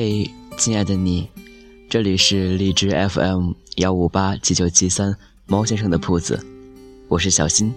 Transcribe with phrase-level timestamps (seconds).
[0.00, 1.28] 嘿，亲爱的你，
[1.90, 5.12] 这里是荔枝 FM 幺五八七九七三
[5.44, 6.38] 猫先生的铺子，
[7.08, 7.74] 我是小新。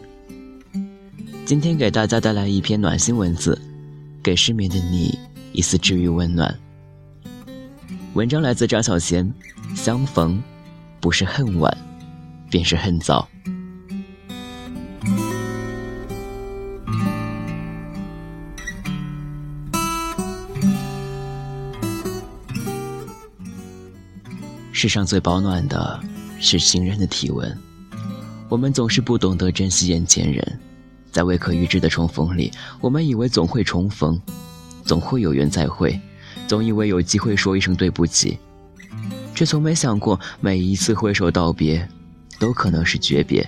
[1.48, 3.60] 今天给大家带来一篇暖心文字，
[4.22, 5.18] 给失眠的你
[5.52, 6.56] 一丝治愈温暖。
[8.14, 9.28] 文章来自张小娴，
[9.76, 10.40] 相逢
[11.00, 11.76] 不是恨晚，
[12.52, 13.28] 便是恨早。
[24.82, 26.00] 世上最保暖的
[26.40, 27.56] 是情人的体温。
[28.50, 30.60] 我们总是不懂得珍惜眼前人，
[31.12, 34.20] 在未可预知的重逢里，我们以为总会重逢，
[34.84, 36.02] 总会有缘再会，
[36.48, 38.40] 总以为有机会说一声对不起，
[39.36, 41.88] 却从没想过每一次挥手道别，
[42.40, 43.46] 都可能是诀别；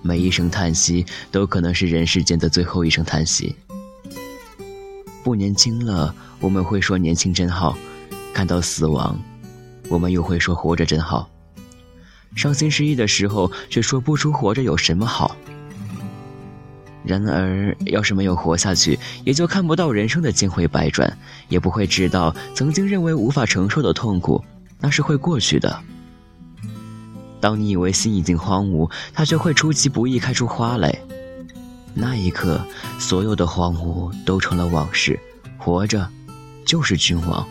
[0.00, 3.54] 每一声叹息，都可能是人世间的最后一声叹息。
[5.22, 7.76] 不年轻了，我们会说年轻真好；
[8.32, 9.20] 看到死亡。
[9.92, 11.28] 我们又会说活着真好，
[12.34, 15.36] 伤心失意的时候，却说不出活着有什么好。
[17.04, 21.18] 然而，要是没有活下去，也就看不到人生的千回百转，
[21.50, 24.42] 也不会知道曾经认为无法承受的痛苦，
[24.80, 25.78] 那是会过去的。
[27.38, 30.98] 当你以为心已经荒芜，它却会出其不意开出花来。
[31.92, 32.58] 那一刻，
[32.98, 35.20] 所有的荒芜都成了往事。
[35.58, 36.08] 活着，
[36.64, 37.46] 就是君王。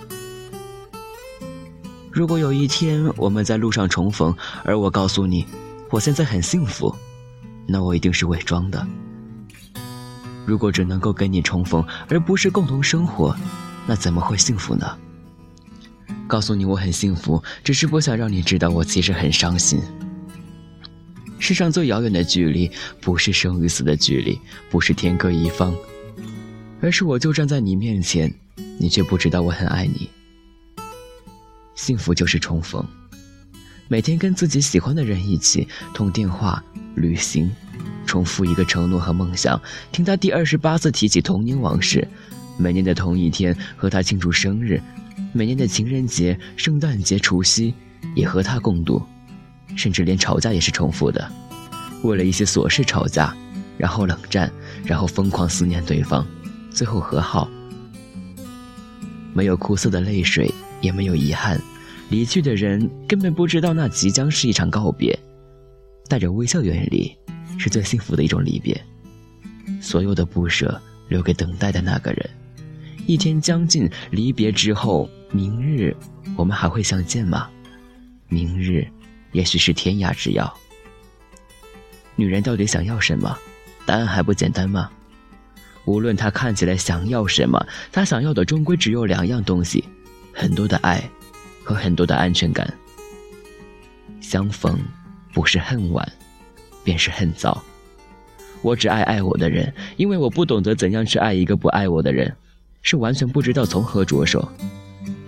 [2.12, 5.46] 如果有一天我们在路上重逢，而我告诉你
[5.90, 6.94] 我现在很幸福，
[7.66, 8.86] 那我一定是伪装的。
[10.46, 13.34] 如果只能够跟你重逢，而不是共同生活，
[13.88, 14.98] 那怎么会幸福呢？
[16.28, 19.80] 告诉你我很幸福，只是不想让你知道我其实很伤心。
[21.40, 24.38] 世上最遥远的距离，不是生与死的距离，
[24.70, 25.74] 不是天各一方，
[26.82, 28.34] 而是我就站在你面前，
[28.78, 30.10] 你却不知道我很爱你。
[31.82, 32.86] 幸福就是重逢，
[33.88, 36.64] 每天跟自己喜欢的人一起通电话、
[36.94, 37.52] 旅行，
[38.06, 39.60] 重复一个承诺和梦想，
[39.92, 42.08] 听他第二十八次提起童年往事，
[42.56, 44.80] 每年的同一天和他庆祝生日，
[45.34, 47.74] 每年的情人节、圣诞节、除夕
[48.16, 49.02] 也和他共度，
[49.76, 51.32] 甚至连吵架也是重复的，
[52.04, 53.36] 为了一些琐事吵架，
[53.80, 54.52] 然后冷战，
[54.86, 56.24] 然后疯狂思念对方，
[56.70, 57.50] 最后和好，
[59.34, 60.54] 没有苦涩的泪水。
[60.82, 61.62] 也没有遗憾，
[62.12, 65.18] 离去的人根本不知道那即将是一场告别，
[66.10, 67.16] 带着微笑远离，
[67.58, 68.80] 是最幸福的一种离别。
[69.82, 72.30] 所有的不舍留给等待的那个人。
[73.08, 75.96] 一天将近，离别之后，明日
[76.36, 77.50] 我们还会相见吗？
[78.28, 78.86] 明日，
[79.32, 80.54] 也许是天涯之遥。
[82.18, 83.38] 女人到底想要什么？
[83.86, 84.92] 答案还不简单吗？
[85.86, 89.86] 无论她看起来想要什么，她想要的终归只有两样东西。
[90.34, 91.10] 很多的爱，
[91.72, 92.72] 和很多的安全感。
[94.20, 94.78] 相逢，
[95.34, 96.12] 不是恨晚，
[96.84, 97.64] 便是恨早。
[98.62, 102.36] 我只爱爱我的人，因为我不懂得怎样去爱一个不爱我的人，
[102.82, 104.48] 是完全不知道从何着手。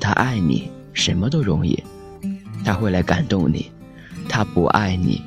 [0.02, 1.82] 他爱你，什么都容易，
[2.66, 3.72] 他会来感动你；
[4.28, 5.22] 他不爱你，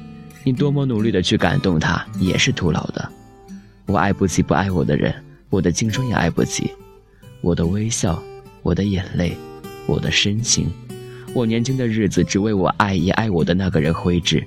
[0.44, 3.10] 你多么努力的去感动他，也是徒劳的。
[3.86, 5.14] 我爱不起不爱我的人，
[5.48, 6.70] 我的青春也爱不起，
[7.40, 8.22] 我的微笑，
[8.62, 9.34] 我的眼泪。
[9.88, 10.68] 我的深情，
[11.36, 14.42] 我年轻的日子只为我爱也爱我的那个人挥之。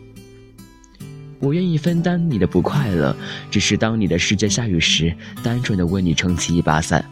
[1.40, 3.16] 我愿意分担你的不快乐，
[3.52, 7.06] 只是当你的世界下雨时，单纯的为你撑起一把伞。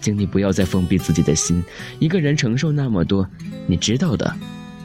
[0.00, 1.62] 请你不要再封闭自己的心，
[2.00, 3.24] 一个人承受那么多，
[3.68, 4.34] 你知道的。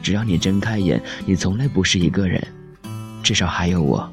[0.00, 2.40] 只要你睁开眼，你从来不是一个人，
[3.24, 4.08] 至少还有我。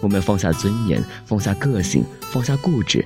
[0.00, 3.04] 我们放下尊严，放下个性，放下固执，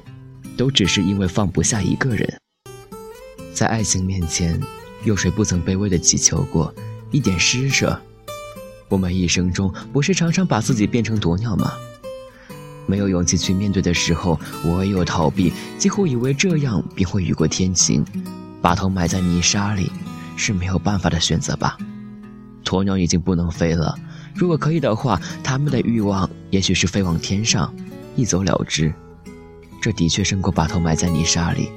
[0.59, 2.39] 都只是因为放不下一个人。
[3.55, 4.61] 在爱情面前，
[5.05, 6.75] 有谁不曾卑微的祈求过
[7.11, 7.99] 一点施舍？
[8.89, 11.73] 我们一生中不是常常把自己变成鸵鸟吗？
[12.87, 18.05] 没有勇气去面对的时候，唯有逃避，几乎以为这样便会雨过天晴。
[18.61, 19.93] 把头埋在泥沙里，
[20.37, 21.77] 是没有办法的选择吧？
[22.65, 23.95] 鸵鸟已经不能飞了，
[24.35, 27.73] 如果可以的话，他们的欲望也许是飞往天上，
[28.17, 28.93] 一走了之。
[29.81, 31.71] 这的确胜过把头埋在泥沙里。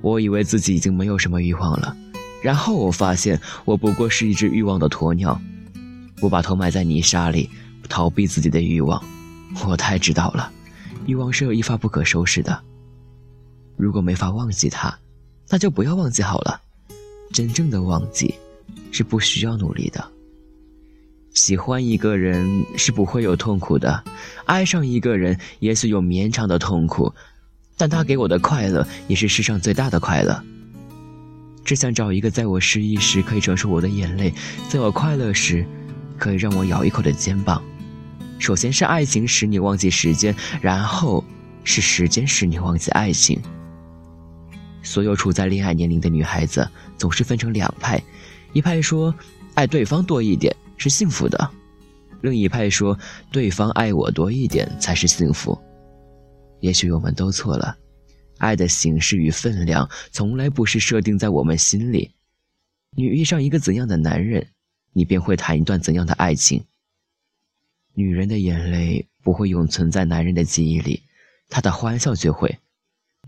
[0.00, 1.96] 我以为自己已经没有什么欲望了，
[2.42, 5.40] 然后我发现我不过是一只欲望的鸵鸟。
[6.20, 7.48] 我把头埋在泥沙里，
[7.88, 9.02] 逃避自己的欲望。
[9.66, 10.50] 我太知道了，
[11.06, 12.62] 欲望是有一发不可收拾的。
[13.76, 14.96] 如果没法忘记它，
[15.48, 16.60] 那就不要忘记好了。
[17.32, 18.34] 真正的忘记，
[18.90, 20.04] 是不需要努力的。
[21.34, 24.04] 喜欢一个人是不会有痛苦的，
[24.44, 27.12] 爱上一个人也许有绵长的痛苦。
[27.76, 30.44] 但他给我的快乐，也是世上最大的快乐。
[31.64, 34.32] 只想找一个在我失意时可以承受我的眼泪，
[34.68, 35.64] 在我快乐时
[36.18, 37.62] 可以让我咬一口的肩膀。
[38.38, 41.24] 首先是爱情使你忘记时间，然后
[41.62, 43.40] 是时间使你忘记爱情。
[44.82, 46.68] 所有处在恋爱年龄的女孩子
[46.98, 48.02] 总是分成两派，
[48.52, 49.14] 一派说
[49.54, 51.50] 爱对方多一点是幸福的，
[52.20, 52.98] 另一派说
[53.30, 55.56] 对方爱我多一点才是幸福。
[56.58, 57.76] 也许我们都错了。
[58.38, 62.12] 爱的形式与分量从来不是设定在我们心里。
[62.96, 64.48] 你遇上一个怎样的男人，
[64.92, 66.64] 你便会谈一段怎样的爱情。
[67.94, 71.02] 女人的眼泪不会永存在男人的记忆里，
[71.48, 72.58] 她的欢笑却会。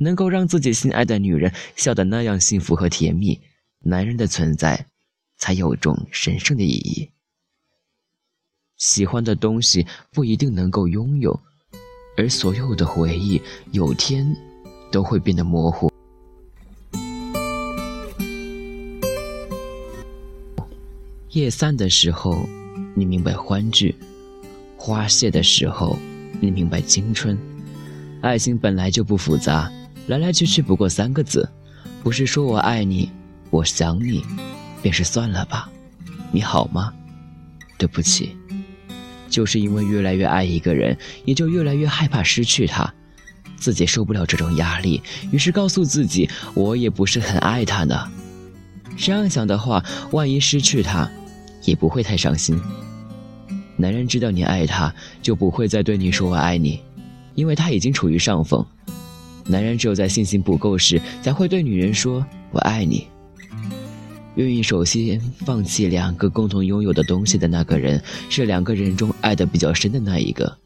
[0.00, 3.40] 能够让自己心爱的女人笑得那样幸福和甜蜜，
[3.78, 4.86] 男人的存在
[5.36, 7.10] 才有种神圣的意义。
[8.76, 11.40] 喜欢的东西不一定能够拥有，
[12.16, 13.40] 而所有的回忆
[13.70, 14.53] 有天。
[14.94, 15.90] 都会变得模糊。
[21.30, 22.48] 夜散的时候，
[22.94, 23.92] 你明白欢聚；
[24.76, 25.98] 花谢的时候，
[26.40, 27.36] 你明白青春。
[28.20, 29.68] 爱情本来就不复杂，
[30.06, 31.48] 来来去去不过三个字，
[32.04, 33.10] 不是说我爱你，
[33.50, 34.22] 我想你，
[34.80, 35.68] 便是算了吧。
[36.30, 36.94] 你好吗？
[37.76, 38.36] 对不起，
[39.28, 42.94] 就是因为越来越爱一个人，也就越来越害怕失去他。
[43.56, 48.10] 自己受不了这种压力，于是告诉自己，我也不是很爱他呢。
[48.96, 51.10] 这样想的话，万一失去他，
[51.64, 52.60] 也不会太伤心。
[53.76, 56.80] 男人知道你爱他，就不会再对你说我爱你，
[57.34, 58.64] 因为他已经处于上风。
[59.46, 63.06] 男人只有在信心不够时，才会对女人说我爱你。
[64.36, 70.56] 愿意首先放弃两个共同拥有的东西的那个人，是两个人中爱的比较深的那一个。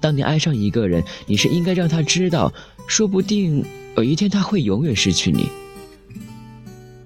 [0.00, 2.52] 当你爱上一个人，你是应该让他知道，
[2.86, 3.64] 说不定
[3.96, 5.48] 有一天他会永远失去你。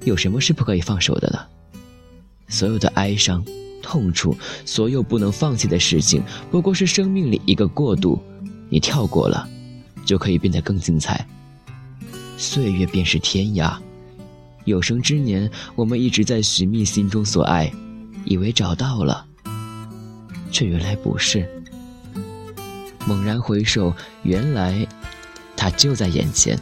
[0.05, 1.39] 有什么是不可以放手的呢？
[2.49, 3.45] 所有的哀伤、
[3.81, 8.21] 痛楚，所有不能放弃的事情，不过是生命里一个过渡，
[8.69, 9.49] 你跳过了，
[10.05, 11.27] 就可以变得更精彩。
[12.37, 13.77] 岁月便是天涯，
[14.65, 17.73] 有生之年，我们一直在寻觅心中所爱，
[18.25, 19.25] 以为找到了，
[20.51, 21.49] 却原来不是。
[23.07, 24.87] 猛然回首，原来
[25.57, 26.59] 他就在眼前。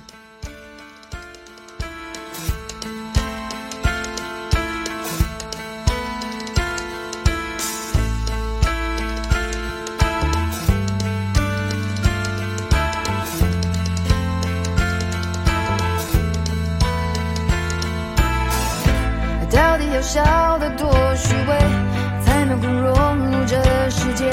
[19.52, 21.58] 到底要笑得多虚伪，
[22.24, 24.30] 才能够融入这世界？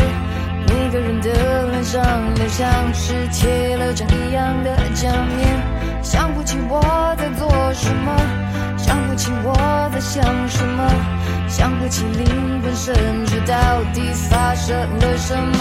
[0.97, 2.01] 个人的脸上
[2.33, 5.61] 都像是贴了张一样的假面，
[6.01, 6.81] 想不起我
[7.19, 8.17] 在做什么，
[8.75, 9.53] 想不起我
[9.93, 10.89] 在想什么，
[11.47, 12.95] 想不起灵魂深
[13.27, 15.59] 处到底发生了什么。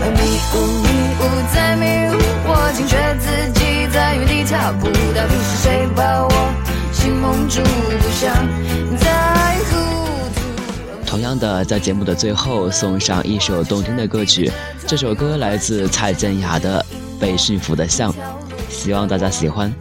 [0.00, 0.88] 迷雾迷
[1.20, 1.22] 雾
[1.52, 2.16] 在迷雾，
[2.46, 4.88] 我惊觉自己在原地踏步，
[11.40, 14.52] 的，在节目的最后送上一首动听的歌曲，
[14.86, 16.84] 这首歌来自蔡健雅的
[17.20, 18.12] 《被驯服的象》，
[18.68, 19.74] 希望大家喜欢。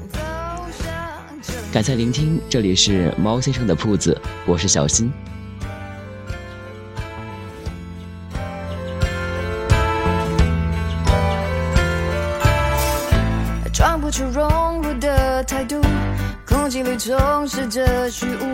[1.72, 5.12] 感谢聆听，这里是猫先生的铺子，我是小新。
[16.79, 18.51] 空气里充斥着虚无。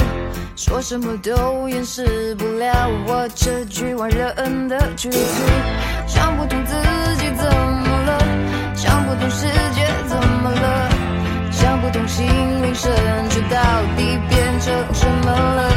[0.55, 5.17] 说什么都掩饰不了我这局外人的局促，
[6.07, 6.73] 想不通自
[7.17, 8.17] 己怎么了，
[8.75, 10.89] 想不通世界怎么了，
[11.51, 12.25] 想不通心
[12.63, 12.91] 灵深
[13.29, 13.59] 处到
[13.97, 15.69] 底变成什么了。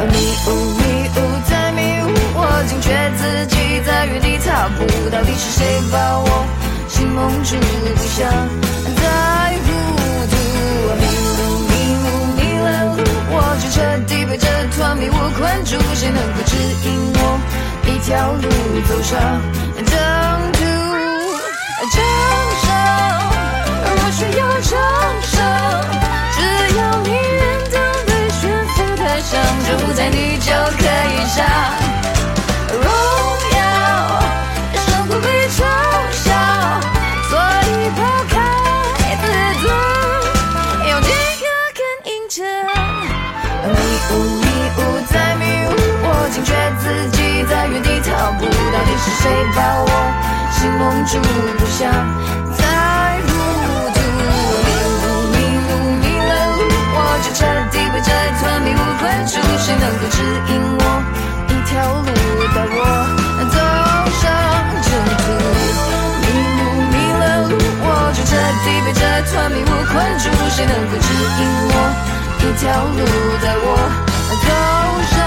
[0.00, 0.16] 迷
[0.46, 1.18] 雾迷雾
[1.50, 6.46] 在迷雾，我惊觉自己在原地踏步，到底是谁把我
[6.88, 8.79] 心蒙住，不想
[18.10, 18.42] 条路
[18.88, 19.40] 走上
[19.86, 19.94] 征
[20.54, 20.58] 途？
[21.94, 21.96] 掌
[22.60, 22.66] 声，
[23.86, 24.72] 我需要掌
[25.22, 25.38] 声，
[26.34, 26.38] 只
[26.76, 27.40] 要你愿
[27.70, 28.42] 当被驯
[28.74, 29.30] 服的象，
[29.64, 30.82] 就不在你脚可
[48.46, 49.88] 到底是谁把我
[50.52, 51.20] 心蒙住，
[51.58, 51.78] 不想
[52.56, 52.64] 再
[53.26, 53.28] 糊
[53.94, 53.98] 涂。
[54.64, 54.68] 迷
[55.02, 55.36] 路迷
[55.68, 55.70] 路
[56.00, 56.60] 迷了路，
[56.94, 57.38] 我就彻
[57.70, 58.08] 底被这
[58.40, 59.32] 团迷雾困住。
[59.58, 60.16] 谁能够指
[60.48, 60.82] 引我
[61.48, 62.08] 一条路
[62.54, 62.78] 带我
[63.50, 63.56] 走
[64.20, 64.22] 上
[64.86, 64.88] 正
[65.20, 65.24] 途？
[66.22, 66.24] 迷
[66.56, 68.30] 路迷了路，我就彻
[68.64, 70.24] 底被这团迷雾困住。
[70.50, 71.74] 谁能够指引我
[72.40, 72.98] 一条路
[73.42, 73.66] 带我
[74.42, 74.48] 走
[75.14, 75.19] 上。